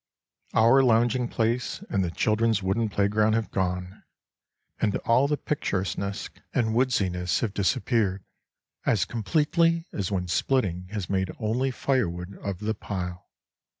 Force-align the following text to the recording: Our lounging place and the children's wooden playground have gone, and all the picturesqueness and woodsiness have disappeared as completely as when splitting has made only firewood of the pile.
Our 0.55 0.81
lounging 0.81 1.27
place 1.27 1.83
and 1.87 2.03
the 2.03 2.09
children's 2.09 2.63
wooden 2.63 2.89
playground 2.89 3.33
have 3.33 3.51
gone, 3.51 4.01
and 4.79 4.95
all 5.05 5.27
the 5.27 5.37
picturesqueness 5.37 6.27
and 6.55 6.73
woodsiness 6.73 7.41
have 7.41 7.53
disappeared 7.53 8.23
as 8.83 9.05
completely 9.05 9.85
as 9.93 10.11
when 10.11 10.27
splitting 10.27 10.87
has 10.91 11.07
made 11.07 11.29
only 11.37 11.69
firewood 11.69 12.35
of 12.39 12.61
the 12.61 12.73
pile. 12.73 13.29